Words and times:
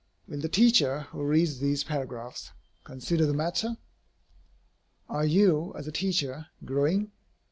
Will 0.27 0.39
the 0.41 0.49
teacher, 0.49 1.01
who 1.11 1.23
reads 1.23 1.59
these 1.59 1.83
paragraphs, 1.83 2.53
consider 2.83 3.27
the 3.27 3.35
matter? 3.35 3.77
Are 5.07 5.27
you, 5.27 5.75
as 5.77 5.85
a 5.87 5.91
teacher, 5.91 6.47
growing? 6.65 7.11